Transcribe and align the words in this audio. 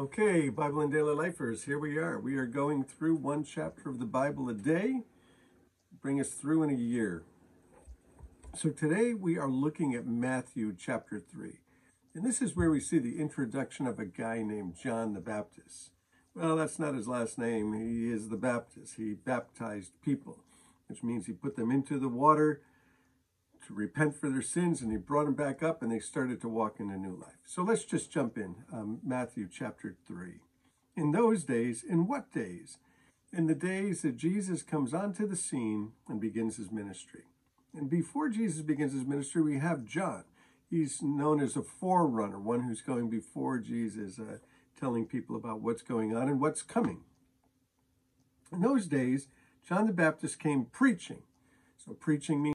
Okay, 0.00 0.48
Bible 0.48 0.82
and 0.82 0.92
Daily 0.92 1.12
Lifers, 1.12 1.64
here 1.64 1.80
we 1.80 1.98
are. 1.98 2.20
We 2.20 2.36
are 2.36 2.46
going 2.46 2.84
through 2.84 3.16
one 3.16 3.42
chapter 3.42 3.88
of 3.88 3.98
the 3.98 4.06
Bible 4.06 4.48
a 4.48 4.54
day, 4.54 5.02
bring 6.00 6.20
us 6.20 6.28
through 6.30 6.62
in 6.62 6.70
a 6.70 6.78
year. 6.78 7.24
So 8.54 8.68
today 8.68 9.12
we 9.12 9.36
are 9.38 9.50
looking 9.50 9.96
at 9.96 10.06
Matthew 10.06 10.72
chapter 10.78 11.18
3. 11.18 11.58
And 12.14 12.24
this 12.24 12.40
is 12.40 12.54
where 12.54 12.70
we 12.70 12.78
see 12.78 13.00
the 13.00 13.18
introduction 13.18 13.88
of 13.88 13.98
a 13.98 14.04
guy 14.04 14.40
named 14.44 14.76
John 14.80 15.14
the 15.14 15.20
Baptist. 15.20 15.90
Well, 16.32 16.54
that's 16.54 16.78
not 16.78 16.94
his 16.94 17.08
last 17.08 17.36
name. 17.36 17.72
He 17.72 18.08
is 18.08 18.28
the 18.28 18.36
Baptist. 18.36 18.94
He 18.98 19.14
baptized 19.14 20.00
people, 20.00 20.44
which 20.86 21.02
means 21.02 21.26
he 21.26 21.32
put 21.32 21.56
them 21.56 21.72
into 21.72 21.98
the 21.98 22.08
water 22.08 22.62
repent 23.74 24.16
for 24.16 24.30
their 24.30 24.42
sins 24.42 24.82
and 24.82 24.90
he 24.90 24.96
brought 24.96 25.24
them 25.24 25.34
back 25.34 25.62
up 25.62 25.82
and 25.82 25.92
they 25.92 25.98
started 25.98 26.40
to 26.40 26.48
walk 26.48 26.80
in 26.80 26.90
a 26.90 26.96
new 26.96 27.14
life. 27.14 27.38
So 27.44 27.62
let's 27.62 27.84
just 27.84 28.10
jump 28.10 28.36
in. 28.36 28.56
Um, 28.72 29.00
Matthew 29.04 29.48
chapter 29.50 29.96
3. 30.06 30.40
In 30.96 31.12
those 31.12 31.44
days, 31.44 31.84
in 31.88 32.06
what 32.06 32.32
days? 32.32 32.78
In 33.32 33.46
the 33.46 33.54
days 33.54 34.02
that 34.02 34.16
Jesus 34.16 34.62
comes 34.62 34.94
onto 34.94 35.26
the 35.26 35.36
scene 35.36 35.92
and 36.08 36.20
begins 36.20 36.56
his 36.56 36.72
ministry. 36.72 37.24
And 37.74 37.90
before 37.90 38.28
Jesus 38.28 38.62
begins 38.62 38.92
his 38.92 39.04
ministry, 39.04 39.42
we 39.42 39.58
have 39.58 39.84
John. 39.84 40.24
He's 40.70 41.02
known 41.02 41.40
as 41.40 41.56
a 41.56 41.62
forerunner, 41.62 42.38
one 42.38 42.62
who's 42.62 42.80
going 42.80 43.08
before 43.08 43.58
Jesus, 43.58 44.18
uh, 44.18 44.38
telling 44.78 45.06
people 45.06 45.36
about 45.36 45.60
what's 45.60 45.82
going 45.82 46.16
on 46.16 46.28
and 46.28 46.40
what's 46.40 46.62
coming. 46.62 47.02
In 48.52 48.60
those 48.60 48.86
days, 48.86 49.28
John 49.66 49.86
the 49.86 49.92
Baptist 49.92 50.38
came 50.38 50.64
preaching. 50.64 51.22
So 51.76 51.92
preaching 51.92 52.42
means 52.42 52.46